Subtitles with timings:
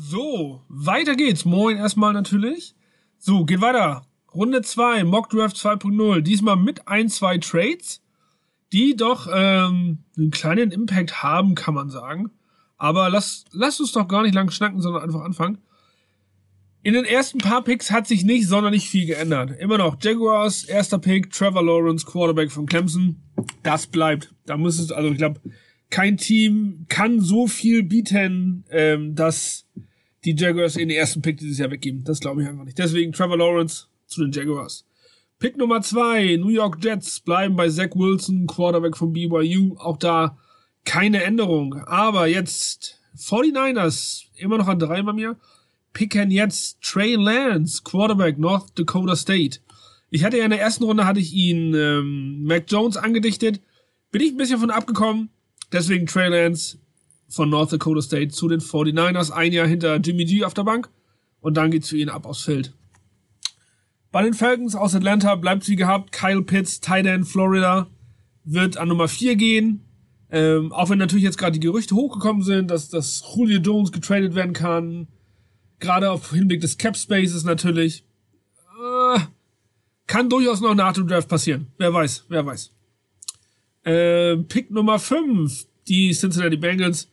[0.00, 1.44] So, weiter geht's.
[1.44, 2.76] Moin erstmal natürlich.
[3.18, 4.06] So, geht weiter.
[4.32, 6.20] Runde 2, Mock Draft 2.0.
[6.20, 8.00] Diesmal mit ein, zwei Trades,
[8.72, 12.30] die doch ähm, einen kleinen Impact haben, kann man sagen.
[12.76, 15.58] Aber lass, lass uns doch gar nicht lang schnacken, sondern einfach anfangen.
[16.84, 19.58] In den ersten paar Picks hat sich nicht sonderlich viel geändert.
[19.58, 23.20] Immer noch Jaguars, erster Pick, Trevor Lawrence, Quarterback von Clemson.
[23.64, 24.32] Das bleibt.
[24.46, 25.40] Da muss es, also ich glaube,
[25.90, 29.66] kein Team kann so viel bieten, ähm, dass
[30.24, 32.04] die Jaguars in den ersten Pick dieses Jahr weggeben.
[32.04, 32.78] Das glaube ich einfach nicht.
[32.78, 34.84] Deswegen Trevor Lawrence zu den Jaguars.
[35.38, 39.76] Pick Nummer zwei, New York Jets bleiben bei Zach Wilson, Quarterback von BYU.
[39.78, 40.36] Auch da
[40.84, 41.74] keine Änderung.
[41.86, 45.36] Aber jetzt 49ers, immer noch an drei bei mir,
[45.92, 49.60] picken jetzt Trey Lance, Quarterback North Dakota State.
[50.10, 53.60] Ich hatte ja in der ersten Runde hatte ich ihn ähm, Mac Jones angedichtet.
[54.10, 55.30] Bin ich ein bisschen von abgekommen.
[55.70, 56.78] Deswegen Trey Lance
[57.28, 59.30] von North Dakota State zu den 49ers.
[59.30, 60.88] Ein Jahr hinter Jimmy G auf der Bank.
[61.40, 62.72] Und dann geht's für ihn ab aufs Feld.
[64.10, 66.12] Bei den Falcons aus Atlanta bleibt wie gehabt.
[66.12, 67.88] Kyle Pitts, Tight End, Florida,
[68.44, 69.84] wird an Nummer 4 gehen.
[70.30, 74.34] Ähm, auch wenn natürlich jetzt gerade die Gerüchte hochgekommen sind, dass, dass Julio Jones getradet
[74.34, 75.08] werden kann.
[75.78, 78.04] Gerade auf Hinblick des Cap Spaces natürlich.
[78.78, 79.20] Äh,
[80.06, 81.68] kann durchaus noch nach dem Draft passieren.
[81.78, 82.72] Wer weiß, wer weiß.
[83.84, 87.08] Äh, Pick Nummer 5, die Cincinnati Bengals.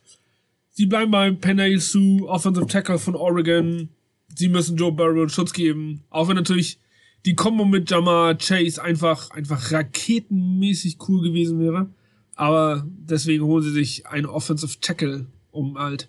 [0.70, 3.88] Sie bleiben beim Penay Sue, Offensive Tackle von Oregon.
[4.34, 6.04] Sie müssen Joe Burrow Schutz geben.
[6.10, 6.78] Auch wenn natürlich
[7.24, 11.90] die Kombo mit Jamar Chase einfach, einfach raketenmäßig cool gewesen wäre.
[12.34, 16.08] Aber deswegen holen sie sich einen Offensive Tackle, um halt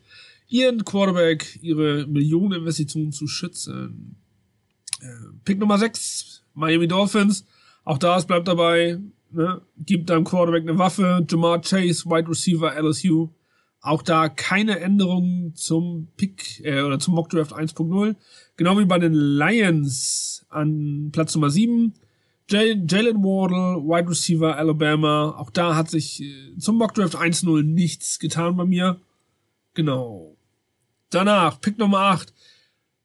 [0.49, 4.17] ihren Quarterback, ihre Millioneninvestitionen zu schützen.
[5.01, 5.07] Äh,
[5.45, 7.45] Pick Nummer 6, Miami Dolphins.
[7.83, 8.99] Auch da, es bleibt dabei,
[9.31, 9.61] ne?
[9.77, 11.25] gibt deinem Quarterback eine Waffe.
[11.29, 13.29] Jamar Chase, Wide Receiver, LSU.
[13.81, 18.15] Auch da keine Änderungen zum Pick äh, oder zum Mock Draft 1.0.
[18.57, 21.93] Genau wie bei den Lions an Platz Nummer 7.
[22.49, 25.35] Jalen Wardle, Wide Receiver Alabama.
[25.37, 28.99] Auch da hat sich äh, zum Mock Draft 1.0 nichts getan bei mir.
[29.73, 30.35] Genau.
[31.09, 32.33] Danach, Pick Nummer 8.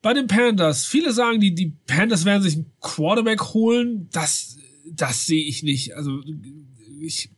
[0.00, 0.84] Bei den Panthers.
[0.84, 4.08] Viele sagen, die, die Panthers werden sich einen Quarterback holen.
[4.10, 4.58] Das,
[4.90, 5.94] das sehe ich nicht.
[5.94, 6.20] Also,
[7.00, 7.30] ich,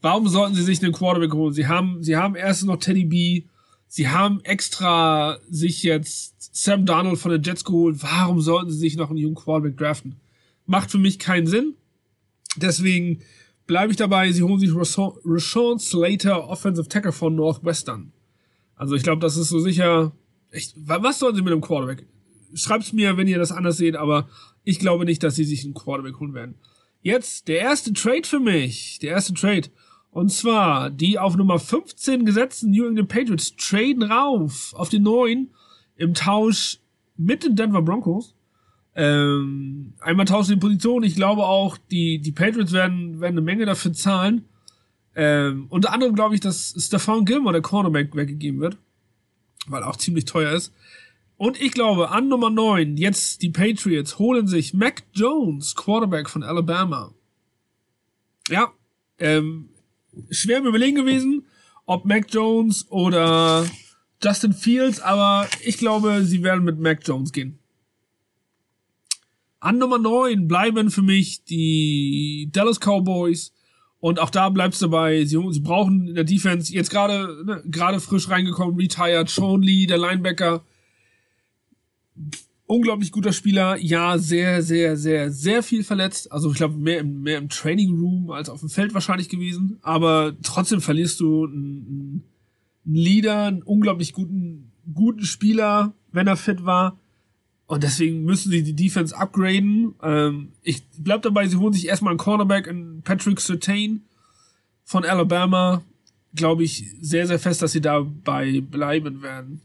[0.00, 1.52] warum sollten sie sich einen Quarterback holen?
[1.52, 3.44] Sie haben, sie haben erst noch Teddy B.
[3.86, 8.02] Sie haben extra sich jetzt Sam Darnold von den Jets geholt.
[8.02, 10.16] Warum sollten sie sich noch einen jungen Quarterback draften?
[10.66, 11.74] Macht für mich keinen Sinn.
[12.56, 13.22] Deswegen
[13.66, 14.30] bleibe ich dabei.
[14.32, 18.12] Sie holen sich Rashawn Slater, Offensive Tackle von Northwestern.
[18.76, 20.12] Also ich glaube, das ist so sicher.
[20.52, 22.06] Ich, was sollen sie mit einem Quarterback?
[22.54, 24.28] Schreibt's mir, wenn ihr das anders seht, aber
[24.64, 26.54] ich glaube nicht, dass sie sich einen Quarterback holen werden.
[27.02, 28.98] Jetzt der erste Trade für mich.
[29.00, 29.68] Der erste Trade.
[30.10, 35.50] Und zwar die auf Nummer 15 gesetzten New England Patriots traden rauf auf den neuen
[35.96, 36.78] im Tausch
[37.16, 38.34] mit den Denver Broncos.
[38.94, 41.04] Ähm, einmal tauschen die Position.
[41.04, 44.44] Ich glaube auch, die, die Patriots werden, werden eine Menge dafür zahlen.
[45.14, 48.76] Ähm, unter anderem glaube ich, dass Stefan Gilmore, der Cornerback, weggegeben wird.
[49.66, 50.72] Weil auch ziemlich teuer ist.
[51.40, 56.42] Und ich glaube, an Nummer 9, jetzt die Patriots holen sich Mac Jones, Quarterback von
[56.42, 57.14] Alabama.
[58.50, 58.70] Ja,
[59.18, 59.70] ähm,
[60.28, 61.46] schwer im Überlegen gewesen,
[61.86, 63.64] ob Mac Jones oder
[64.22, 67.58] Justin Fields, aber ich glaube, sie werden mit Mac Jones gehen.
[69.60, 73.54] An Nummer 9 bleiben für mich die Dallas Cowboys.
[73.98, 75.24] Und auch da bleibt's dabei.
[75.24, 79.86] Sie, sie brauchen in der Defense jetzt gerade ne, gerade frisch reingekommen, retired, Sean Lee,
[79.86, 80.62] der Linebacker.
[82.66, 83.76] Unglaublich guter Spieler.
[83.78, 86.30] Ja, sehr, sehr, sehr, sehr viel verletzt.
[86.30, 89.78] Also ich glaube mehr im, mehr im Training Room als auf dem Feld wahrscheinlich gewesen.
[89.82, 92.22] Aber trotzdem verlierst du einen,
[92.86, 96.96] einen Leader, einen unglaublich guten, guten Spieler, wenn er fit war.
[97.66, 99.94] Und deswegen müssen sie die Defense upgraden.
[100.02, 104.02] Ähm, ich bleib dabei, sie holen sich erstmal einen Cornerback in Patrick Sertain
[104.82, 105.82] von Alabama.
[106.34, 109.60] Glaube ich sehr, sehr fest, dass sie dabei bleiben werden.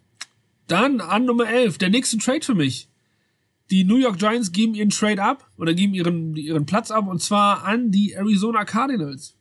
[0.67, 2.87] Dann an Nummer 11, der nächste Trade für mich.
[3.71, 7.21] Die New York Giants geben ihren Trade ab oder geben ihren, ihren Platz ab und
[7.21, 9.35] zwar an die Arizona Cardinals.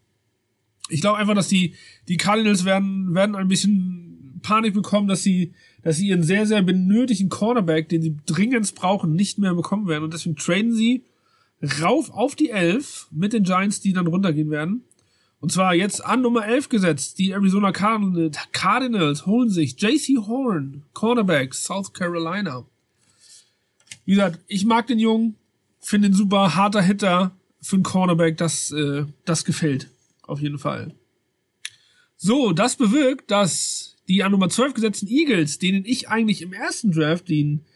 [0.88, 1.74] Ich glaube einfach, dass die,
[2.08, 5.54] die Cardinals werden, werden ein bisschen Panik bekommen, dass sie
[5.84, 10.04] dass sie ihren sehr, sehr benötigten Cornerback, den sie dringend brauchen, nicht mehr bekommen werden.
[10.04, 11.04] Und deswegen traden sie
[11.82, 14.82] rauf auf die 11 mit den Giants, die dann runtergehen werden.
[15.44, 17.18] Und zwar jetzt an Nummer 11 gesetzt.
[17.18, 22.64] Die Arizona Cardinals holen sich JC Horn, Cornerback, South Carolina.
[24.06, 25.36] Wie gesagt, ich mag den Jungen,
[25.82, 29.90] finde ihn super, harter Hitter für einen Cornerback, das, äh, das gefällt.
[30.22, 30.94] Auf jeden Fall.
[32.16, 36.90] So, das bewirkt, dass die an Nummer 12 gesetzten Eagles, denen ich eigentlich im ersten
[36.90, 37.66] Draft den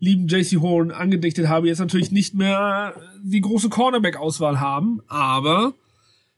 [0.00, 5.74] lieben JC Horn angedichtet habe, jetzt natürlich nicht mehr die große Cornerback-Auswahl haben, aber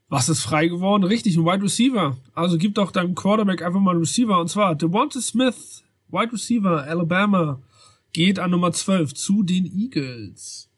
[0.07, 1.03] was ist frei geworden?
[1.03, 2.17] Richtig, ein Wide Receiver.
[2.33, 6.83] Also gib doch deinem Quarterback einfach mal einen Receiver und zwar Devonta Smith, Wide Receiver,
[6.83, 7.61] Alabama,
[8.13, 10.69] geht an Nummer 12 zu den Eagles.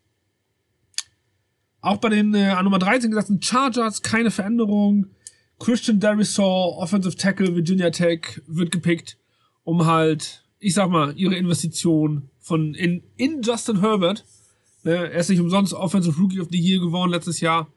[1.82, 5.08] Auch bei den äh, an Nummer 13 gesetzten Chargers keine Veränderung.
[5.60, 9.18] Christian Darisaw, Offensive Tackle, Virginia Tech, wird gepickt,
[9.64, 14.24] um halt, ich sag mal, ihre Investition von in, in Justin Herbert.
[14.84, 17.68] Ne, er ist nicht umsonst Offensive Rookie of the Year geworden letztes Jahr.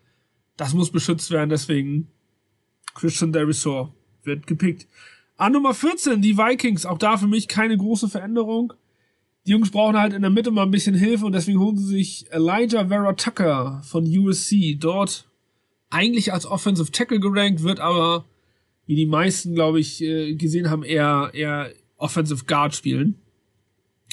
[0.60, 2.08] Das muss beschützt werden, deswegen
[2.94, 4.88] Christian Darisaw wird gepickt.
[5.38, 8.74] An Nummer 14, die Vikings, auch da für mich keine große Veränderung.
[9.46, 11.86] Die Jungs brauchen halt in der Mitte mal ein bisschen Hilfe und deswegen holen sie
[11.86, 14.76] sich Elijah Vera Tucker von USC.
[14.78, 15.30] Dort
[15.88, 18.26] eigentlich als Offensive Tackle gerankt, wird aber,
[18.84, 23.14] wie die meisten, glaube ich, äh, gesehen haben, eher, eher Offensive Guard spielen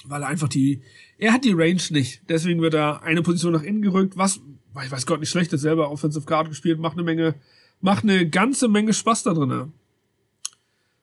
[0.06, 0.82] weil er einfach die,
[1.18, 2.22] er hat die Range nicht.
[2.30, 4.40] Deswegen wird er eine Position nach innen gerückt, was,
[4.86, 7.36] ich weiß Gott, nicht schlecht ist, selber Offensive Guard gespielt, macht eine Menge,
[7.82, 9.74] macht eine ganze Menge Spaß da drinnen.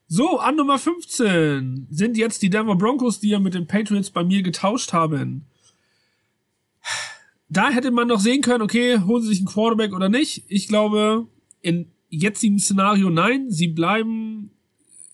[0.07, 4.23] So, an Nummer 15 sind jetzt die Denver Broncos, die ja mit den Patriots bei
[4.23, 5.47] mir getauscht haben.
[7.49, 10.45] Da hätte man noch sehen können, okay, holen sie sich einen Quarterback oder nicht.
[10.49, 11.27] Ich glaube,
[11.63, 14.51] in jetzigem Szenario nein, sie bleiben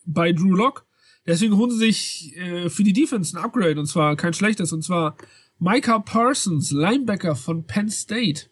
[0.05, 0.85] bei Drew Lock.
[1.27, 4.83] Deswegen holen sie sich äh, für die Defense ein Upgrade und zwar kein schlechtes und
[4.83, 5.17] zwar
[5.59, 8.47] Micah Parsons, Linebacker von Penn State,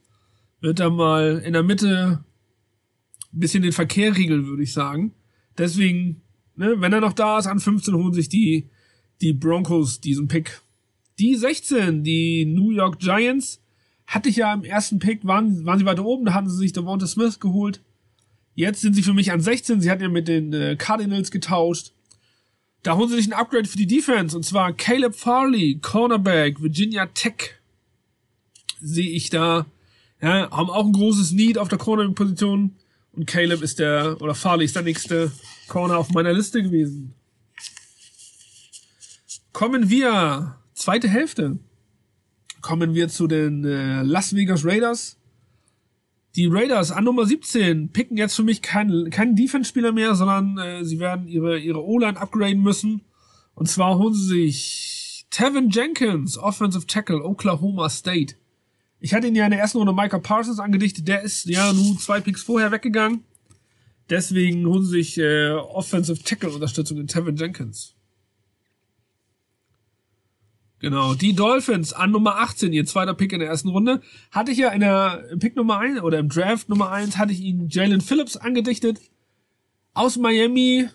[0.60, 2.24] wird da mal in der Mitte
[3.32, 5.12] ein bisschen den Verkehr regeln, würde ich sagen.
[5.56, 6.22] Deswegen,
[6.56, 8.68] ne, wenn er noch da ist, an 15 holen sich die,
[9.20, 10.62] die Broncos diesen Pick.
[11.18, 13.60] Die 16, die New York Giants,
[14.06, 16.72] hatte ich ja im ersten Pick, waren, waren sie weiter oben, da hatten sie sich
[16.72, 17.82] Devonta Smith geholt.
[18.54, 21.92] Jetzt sind sie für mich an 16, sie hatten ja mit den äh, Cardinals getauscht.
[22.82, 27.06] Da holen sie sich ein Upgrade für die Defense und zwar Caleb Farley, Cornerback, Virginia
[27.06, 27.56] Tech.
[28.80, 29.66] Sehe ich da.
[30.20, 32.76] Ja, haben auch ein großes Need auf der Cornerback-Position.
[33.12, 35.32] Und Caleb ist der, oder Farley ist der nächste
[35.68, 37.14] Corner auf meiner Liste gewesen.
[39.52, 41.58] Kommen wir, zweite Hälfte.
[42.60, 45.16] Kommen wir zu den äh, Las Vegas Raiders.
[46.36, 50.84] Die Raiders an Nummer 17 picken jetzt für mich keinen keinen Defense-Spieler mehr, sondern äh,
[50.84, 53.02] sie werden ihre, ihre O-Line upgraden müssen.
[53.54, 58.36] Und zwar holen sie sich Tevin Jenkins, Offensive Tackle, Oklahoma State.
[59.00, 61.98] Ich hatte ihn ja in der ersten Runde Micah Parsons angedichtet, der ist ja nun
[61.98, 63.24] zwei Picks vorher weggegangen.
[64.10, 67.94] Deswegen holen sie sich äh, Offensive Tackle Unterstützung in Tevin Jenkins.
[70.80, 74.00] Genau, die Dolphins an Nummer 18, ihr zweiter Pick in der ersten Runde.
[74.30, 77.40] Hatte ich ja in der Pick Nummer 1 oder im Draft Nummer 1 hatte ich
[77.40, 79.00] ihn Jalen Phillips angedichtet.
[79.92, 80.88] Aus Miami.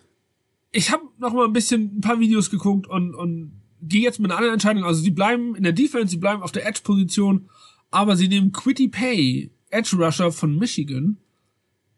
[0.72, 4.32] Ich habe noch mal ein bisschen ein paar Videos geguckt und, und gehe jetzt mit
[4.32, 4.86] einer anderen Entscheidung.
[4.86, 7.50] Also sie bleiben in der Defense, sie bleiben auf der Edge-Position,
[7.94, 11.18] aber sie nehmen Quitty Pay, Edge Rusher von Michigan.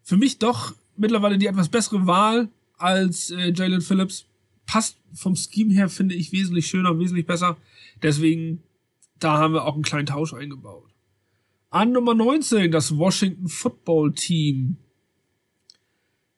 [0.02, 4.26] Für mich doch mittlerweile die etwas bessere Wahl als äh, Jalen Phillips.
[4.66, 7.56] Passt vom Scheme her, finde ich, wesentlich schöner, wesentlich besser.
[8.02, 8.62] Deswegen,
[9.18, 10.92] da haben wir auch einen kleinen Tausch eingebaut.
[11.70, 14.76] An Nummer 19, das Washington Football Team.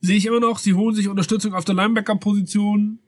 [0.00, 3.00] Sehe ich immer noch, sie holen sich Unterstützung auf der Linebacker-Position.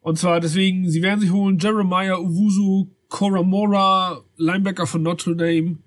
[0.00, 5.78] Und zwar deswegen, sie werden sich holen Jeremiah Uwusu Koramora, Linebacker von Notre Dame,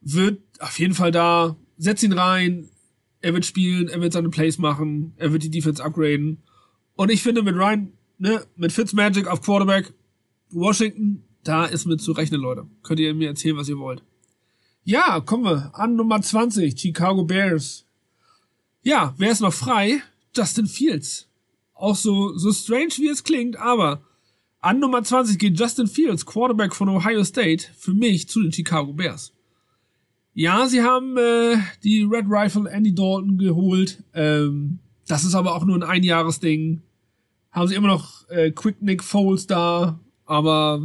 [0.00, 1.56] wird auf jeden Fall da.
[1.78, 2.68] Setz ihn rein.
[3.20, 6.42] Er wird spielen, er wird seine Plays machen, er wird die Defense upgraden.
[6.94, 9.92] Und ich finde mit Ryan, ne, mit Fitzmagic auf Quarterback,
[10.50, 12.66] Washington, da ist mit zu rechnen, Leute.
[12.82, 14.02] Könnt ihr mir erzählen, was ihr wollt.
[14.84, 17.84] Ja, kommen wir an Nummer 20, Chicago Bears.
[18.82, 20.02] Ja, wer ist noch frei?
[20.34, 21.28] Justin Fields.
[21.74, 24.02] Auch so, so strange wie es klingt, aber
[24.66, 28.92] an Nummer 20 geht Justin Fields, Quarterback von Ohio State, für mich zu den Chicago
[28.92, 29.32] Bears.
[30.34, 34.02] Ja, sie haben äh, die Red Rifle Andy Dalton geholt.
[34.12, 36.82] Ähm, das ist aber auch nur ein Einjahresding.
[37.52, 40.82] Haben sie immer noch äh, Quick Nick Foles da, aber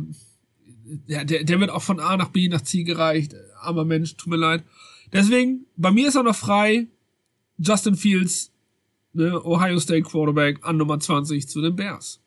[1.08, 3.34] ja, der, der wird auch von A nach B nach C gereicht.
[3.62, 4.64] Armer Mensch, tut mir leid.
[5.12, 6.86] Deswegen, bei mir ist er noch frei.
[7.58, 8.52] Justin Fields,
[9.14, 12.21] ne, Ohio State Quarterback an Nummer 20 zu den Bears.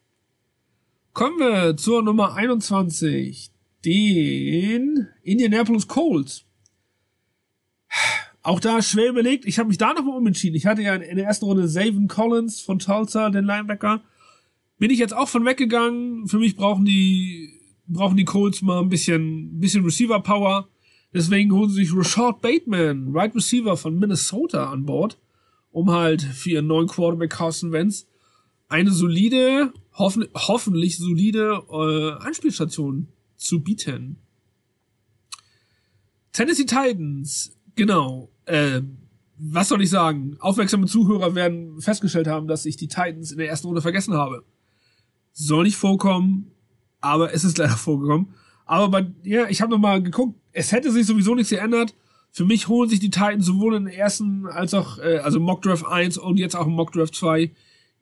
[1.14, 3.52] Kommen wir zur Nummer 21,
[3.84, 6.44] den Indianapolis Colts.
[8.42, 9.44] Auch da schwer überlegt.
[9.44, 10.56] Ich habe mich da nochmal umentschieden.
[10.56, 14.02] Ich hatte ja in der ersten Runde Savin Collins von Tulsa, den Linebacker.
[14.80, 16.26] Bin ich jetzt auch von weggegangen.
[16.26, 20.68] Für mich brauchen die brauchen die Colts mal ein bisschen, bisschen Receiver Power.
[21.12, 25.16] Deswegen holen sie sich Rashad Bateman, Right Receiver von Minnesota an Bord,
[25.70, 28.08] um halt für ihren neuen Quarterback Carson Wentz
[28.68, 34.16] eine solide, hoffen, hoffentlich solide äh, Anspielstation zu bieten.
[36.32, 38.30] Tennessee Titans, genau.
[38.46, 38.82] Äh,
[39.36, 40.36] was soll ich sagen?
[40.40, 44.44] Aufmerksame Zuhörer werden festgestellt haben, dass ich die Titans in der ersten Runde vergessen habe.
[45.32, 46.52] Soll nicht vorkommen,
[47.00, 48.34] aber es ist leider vorgekommen.
[48.66, 51.94] Aber bei, ja, ich habe nochmal geguckt, es hätte sich sowieso nichts geändert.
[52.30, 55.62] Für mich holen sich die Titans sowohl in der ersten als auch, äh, also Mock
[55.62, 57.52] Draft 1 und jetzt auch Mock Draft 2.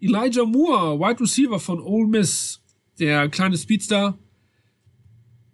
[0.02, 2.61] Elijah Moore, Wide Receiver von Ole Miss,
[2.99, 4.18] der kleine Speedster,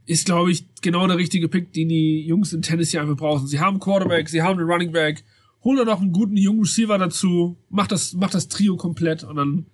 [0.07, 3.47] ist, glaube ich, genau der richtige Pick, den die Jungs in Tennessee einfach brauchen.
[3.47, 5.23] Sie haben Quarterback, sie haben einen Running Back,
[5.63, 9.37] hol da noch einen guten jungen Receiver dazu, macht das, macht das Trio komplett und
[9.37, 9.67] dann,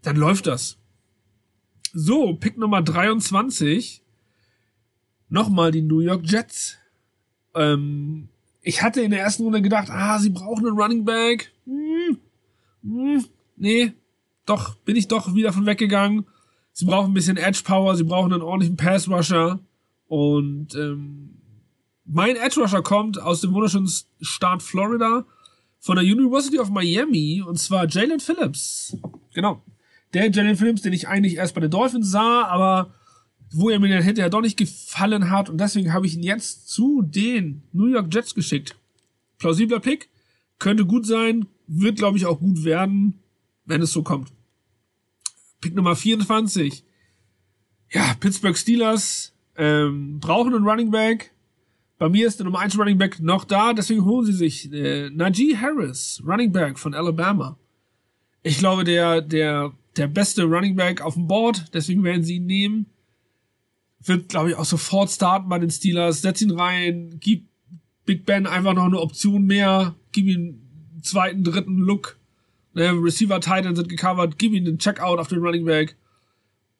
[0.00, 0.78] dann läuft das.
[1.92, 4.02] So, Pick Nummer 23.
[5.28, 6.78] Nochmal die New York Jets.
[7.54, 8.30] Ähm,
[8.62, 11.52] ich hatte in der ersten Runde gedacht, ah, sie brauchen einen Running Back.
[11.66, 12.18] Hm,
[12.82, 13.24] hm,
[13.56, 13.92] nee,
[14.48, 16.26] doch, bin ich doch wieder von weggegangen.
[16.72, 19.58] Sie brauchen ein bisschen Edge Power, sie brauchen einen ordentlichen Pass Rusher.
[20.06, 21.38] Und ähm,
[22.04, 23.90] mein Edge Rusher kommt aus dem wunderschönen
[24.20, 25.26] Staat Florida
[25.80, 28.96] von der University of Miami und zwar Jalen Phillips.
[29.34, 29.62] Genau.
[30.14, 32.94] Der Jalen Phillips, den ich eigentlich erst bei den Dolphins sah, aber
[33.50, 36.68] wo er mir dann hinterher doch nicht gefallen hat und deswegen habe ich ihn jetzt
[36.68, 38.76] zu den New York Jets geschickt.
[39.38, 40.08] Plausibler Pick,
[40.58, 43.20] könnte gut sein, wird glaube ich auch gut werden,
[43.64, 44.32] wenn es so kommt.
[45.60, 46.84] Pick Nummer 24.
[47.90, 51.32] Ja, Pittsburgh Steelers ähm, brauchen einen Running Back.
[51.98, 55.10] Bei mir ist der Nummer 1 Running Back noch da, deswegen holen sie sich äh,
[55.10, 57.58] Najee Harris, Running Back von Alabama.
[58.44, 62.46] Ich glaube, der, der, der beste Running Back auf dem Board, deswegen werden sie ihn
[62.46, 62.86] nehmen.
[64.00, 66.22] Wird, glaube ich, auch sofort starten bei den Steelers.
[66.22, 67.48] Setz ihn rein, gib
[68.04, 70.60] Big Ben einfach noch eine Option mehr, gib ihm
[70.94, 72.17] einen zweiten, dritten Look
[72.78, 75.96] Ne, Receiver Titan sind gecovert, gib ihm den Checkout auf den Running Back,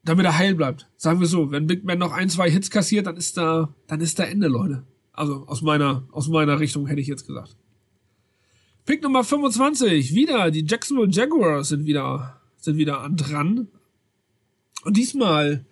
[0.05, 0.89] damit er heil bleibt.
[0.97, 4.01] Sagen wir so, wenn Big Ben noch ein, zwei Hits kassiert, dann ist da, dann
[4.01, 4.87] ist da Ende, Leute.
[5.13, 7.57] Also aus meiner, aus meiner Richtung hätte ich jetzt gesagt.
[8.87, 13.67] Pick Nummer 25, wieder, die Jacksonville Jaguars sind wieder, sind wieder an dran.
[14.85, 15.67] Und diesmal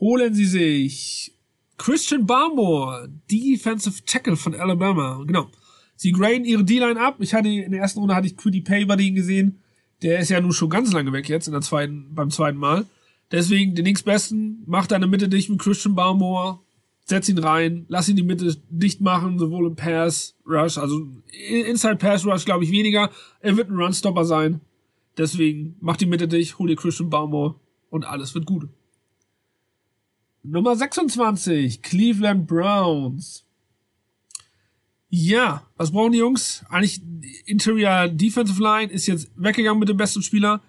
[0.00, 1.32] holen sie sich
[1.78, 5.24] Christian Barmore, Defensive Tackle von Alabama.
[5.26, 5.48] Genau.
[5.96, 7.16] Sie graden ihre D-Line ab.
[7.20, 9.61] Ich hatte in der ersten Runde hatte ich Quiddy Pay bei denen gesehen.
[10.02, 12.86] Der ist ja nun schon ganz lange weg jetzt in der zweiten, beim zweiten Mal.
[13.30, 16.58] Deswegen den nächstbesten, mach deine Mitte dicht mit Christian Barmore,
[17.04, 21.96] setz ihn rein, lass ihn die Mitte dicht machen, sowohl im Pass Rush, also Inside
[21.96, 23.10] Pass Rush glaube ich weniger.
[23.40, 24.60] Er wird ein Runstopper sein.
[25.16, 27.54] Deswegen mach die Mitte dicht, hol dir Christian Barmore
[27.90, 28.68] und alles wird gut.
[30.42, 33.44] Nummer 26, Cleveland Browns.
[35.14, 36.64] Ja, was brauchen die Jungs?
[36.70, 37.02] Eigentlich
[37.44, 40.62] Interior Defensive Line ist jetzt weggegangen mit dem besten Spieler.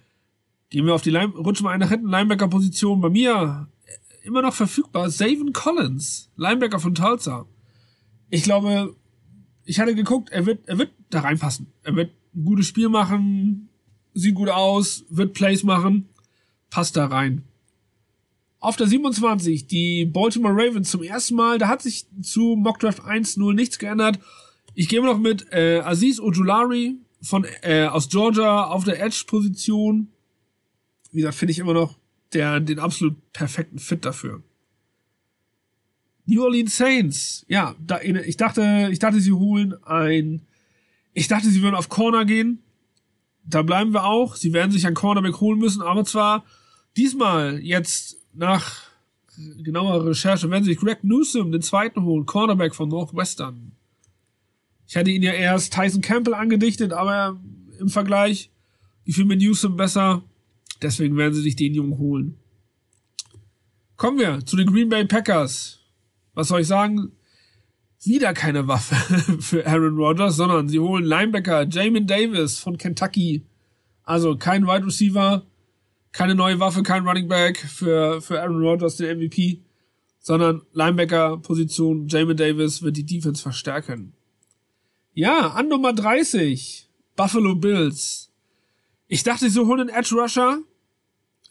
[0.70, 3.00] Gehen wir auf die Line, rutschen wir eine hinten Linebacker Position.
[3.00, 3.70] Bei mir
[4.22, 5.10] immer noch verfügbar.
[5.10, 7.46] Savin Collins, Linebacker von Tulsa.
[8.30, 8.94] Ich glaube,
[9.64, 11.68] ich hatte geguckt, er wird, er wird da reinpassen.
[11.84, 13.70] Er wird ein gutes Spiel machen,
[14.14, 16.10] sieht gut aus, wird Plays machen,
[16.70, 17.44] passt da rein.
[18.64, 21.58] Auf der 27 die Baltimore Ravens zum ersten Mal.
[21.58, 24.20] Da hat sich zu Mockdraft 1-0 nichts geändert.
[24.74, 30.08] Ich gehe noch mit äh, Aziz Ojulari von äh, aus Georgia auf der Edge-Position.
[31.12, 31.98] Wie gesagt, finde ich immer noch
[32.32, 34.42] der, den absolut perfekten Fit dafür.
[36.26, 37.46] New Orleans Saints.
[37.50, 40.42] Ja, da, ich dachte, ich dachte, sie holen ein,
[41.14, 42.64] ich dachte, sie würden auf Corner gehen.
[43.44, 44.38] Da bleiben wir auch.
[44.38, 46.46] Sie werden sich ein Cornerback holen müssen, aber zwar
[46.96, 48.84] diesmal jetzt nach
[49.64, 53.72] genauer Recherche werden sich Greg Newsom den zweiten holen, Cornerback von Northwestern.
[54.88, 57.40] Ich hatte ihn ja erst Tyson Campbell angedichtet, aber
[57.80, 58.52] im Vergleich
[59.06, 60.24] gefiel mir Newsom besser.
[60.82, 62.38] Deswegen werden sie sich den Jungen holen.
[63.96, 65.80] Kommen wir zu den Green Bay Packers.
[66.34, 67.14] Was soll ich sagen?
[68.04, 68.96] Wieder keine Waffe
[69.42, 73.46] für Aaron Rodgers, sondern sie holen Linebacker Jamin Davis von Kentucky.
[74.04, 75.46] Also kein Wide Receiver,
[76.14, 79.60] keine neue Waffe, kein Running Back für, für Aaron Rodgers, den MVP,
[80.20, 84.14] sondern Linebacker-Position Jamin Davis wird die Defense verstärken.
[85.14, 88.32] Ja, an Nummer 30, Buffalo Bills.
[89.08, 90.60] Ich dachte, sie holen einen Edge Rusher.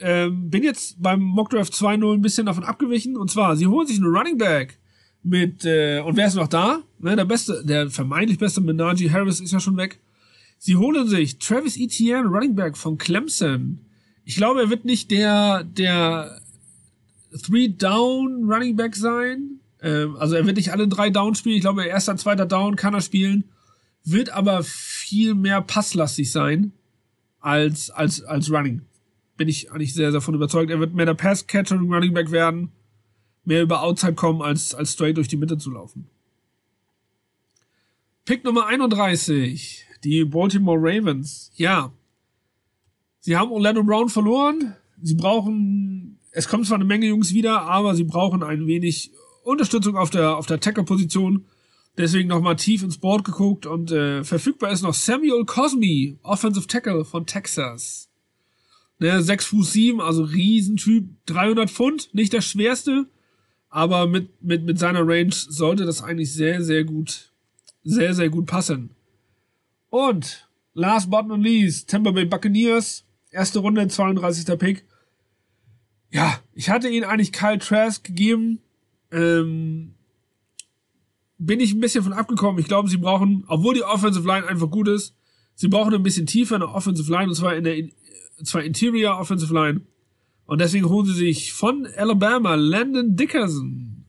[0.00, 3.16] Ähm, bin jetzt beim Mockdraft 2-0 ein bisschen davon abgewichen.
[3.16, 4.78] Und zwar, sie holen sich einen Running Back
[5.23, 6.83] mit, äh, und wer ist noch da?
[6.99, 10.00] Ne, der beste, der vermeintlich beste Menage Harris ist ja schon weg.
[10.59, 13.81] Sie holen sich Travis Etienne, Running Back von Clemson.
[14.24, 16.40] Ich glaube, er wird nicht der, der
[17.42, 19.60] Three-Down Running Back sein.
[19.80, 21.56] Ähm, also er wird nicht alle drei Down spielen.
[21.56, 23.44] Ich glaube, erster, zweiter Down kann er spielen.
[24.04, 26.72] Wird aber viel mehr passlastig sein
[27.40, 28.82] als, als, als Running
[29.42, 30.70] bin ich eigentlich sehr, sehr von überzeugt.
[30.70, 32.70] Er wird mehr der Pass-Catcher und Running Back werden,
[33.44, 36.06] mehr über Outside kommen, als, als straight durch die Mitte zu laufen.
[38.24, 41.50] Pick Nummer 31, die Baltimore Ravens.
[41.56, 41.92] Ja,
[43.22, 44.76] sie haben Orlando Brown verloren.
[45.00, 49.10] Sie brauchen, es kommt zwar eine Menge Jungs wieder, aber sie brauchen ein wenig
[49.42, 51.46] Unterstützung auf der, auf der Tackle-Position.
[51.96, 57.04] Deswegen nochmal tief ins Board geguckt und äh, verfügbar ist noch Samuel Cosme, Offensive Tackle
[57.04, 58.08] von Texas.
[58.98, 63.08] Ne, 6 Fuß 7, also Riesentyp, 300 Pfund, nicht der schwerste,
[63.68, 67.32] aber mit, mit, mit seiner Range sollte das eigentlich sehr, sehr gut,
[67.84, 68.90] sehr, sehr gut passen.
[69.90, 74.58] Und last but not least, Tampa Bay Buccaneers, erste Runde, 32.
[74.58, 74.84] Pick.
[76.10, 78.60] Ja, ich hatte ihn eigentlich Kyle Trask gegeben,
[79.10, 79.94] ähm,
[81.38, 82.60] bin ich ein bisschen von abgekommen.
[82.60, 85.16] Ich glaube, sie brauchen, obwohl die Offensive Line einfach gut ist,
[85.54, 87.88] sie brauchen ein bisschen tiefer eine Offensive Line, und zwar in der
[88.44, 89.82] zwar Interior Offensive Line.
[90.44, 94.04] Und deswegen holen sie sich von Alabama Landon Dickerson.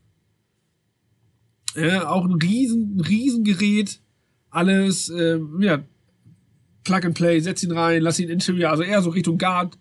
[1.75, 3.99] Ja, auch ein riesen, riesen Gerät.
[4.49, 5.83] Alles, äh, ja,
[6.83, 9.77] Plug and Play, setz ihn rein, lass ihn Interior, also eher so Richtung Guard.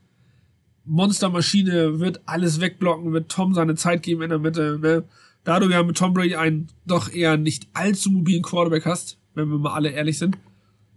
[0.85, 5.05] Monstermaschine, wird alles wegblocken, wird Tom seine Zeit geben in der Mitte, ne?
[5.45, 9.49] Da du ja mit Tom Brady einen doch eher nicht allzu mobilen Quarterback hast, wenn
[9.49, 10.39] wir mal alle ehrlich sind,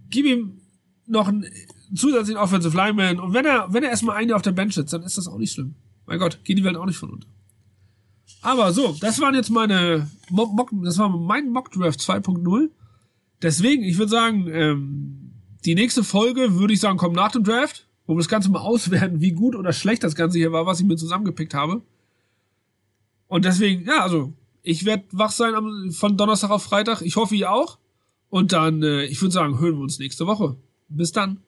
[0.10, 0.60] gib ihm
[1.08, 1.46] noch einen
[1.94, 5.04] zusätzlichen Offensive Lineman und wenn er, wenn er erstmal einen auf der Bench sitzt, dann
[5.04, 5.76] ist das auch nicht schlimm.
[6.06, 7.28] Mein Gott, geht die Welt auch nicht von unter.
[8.42, 12.70] Aber so, das waren jetzt meine Mock, das war mein Mock Draft 2.0.
[13.42, 15.25] Deswegen, ich würde sagen, ähm,
[15.66, 18.60] die nächste Folge würde ich sagen, kommt nach dem Draft, wo wir das Ganze mal
[18.62, 21.82] auswerten, wie gut oder schlecht das Ganze hier war, was ich mir zusammengepickt habe.
[23.28, 27.02] Und deswegen, ja, also, ich werde wach sein am, von Donnerstag auf Freitag.
[27.02, 27.80] Ich hoffe, ihr auch.
[28.30, 30.58] Und dann, äh, ich würde sagen, hören wir uns nächste Woche.
[30.90, 31.42] Bis dann.